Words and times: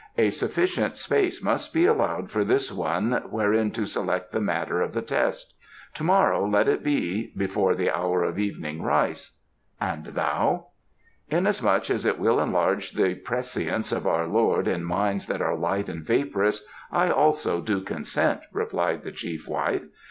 "A 0.17 0.31
sufficient 0.31 0.97
space 0.97 1.43
must 1.43 1.75
be 1.75 1.85
allowed 1.85 2.31
for 2.31 2.43
this 2.43 2.71
one 2.71 3.21
wherein 3.29 3.69
to 3.73 3.85
select 3.85 4.31
the 4.31 4.41
matter 4.41 4.81
of 4.81 4.93
the 4.93 5.01
test. 5.03 5.53
To 5.93 6.03
morrow 6.03 6.43
let 6.49 6.67
it 6.67 6.83
be, 6.83 7.27
before 7.37 7.75
the 7.75 7.91
hour 7.91 8.23
of 8.23 8.39
evening 8.39 8.81
rice. 8.81 9.37
And 9.79 10.05
thou?" 10.07 10.69
"Inasmuch 11.29 11.91
as 11.91 12.03
it 12.03 12.17
will 12.17 12.39
enlarge 12.39 12.93
the 12.93 13.13
prescience 13.13 13.91
of 13.91 14.07
our 14.07 14.25
lord 14.25 14.67
in 14.67 14.83
minds 14.85 15.27
that 15.27 15.39
are 15.39 15.55
light 15.55 15.87
and 15.87 16.01
vaporous, 16.03 16.65
I 16.91 17.11
also 17.11 17.61
do 17.61 17.81
consent," 17.81 18.41
replied 18.51 19.03
the 19.03 19.11
chief 19.11 19.47
wife. 19.47 19.83